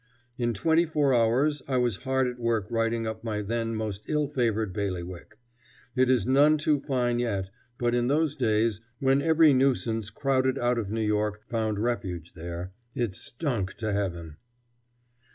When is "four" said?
0.87-1.13